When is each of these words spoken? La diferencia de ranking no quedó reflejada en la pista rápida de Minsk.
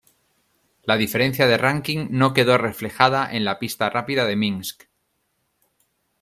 La 0.81 0.97
diferencia 0.97 1.45
de 1.45 1.59
ranking 1.59 2.07
no 2.09 2.33
quedó 2.33 2.57
reflejada 2.57 3.31
en 3.31 3.45
la 3.45 3.59
pista 3.59 3.87
rápida 3.91 4.25
de 4.25 4.35
Minsk. 4.35 4.85